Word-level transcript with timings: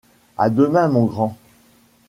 À 0.35 0.49
demain, 0.49 0.87
mon 0.87 1.05
grand. 1.05 1.37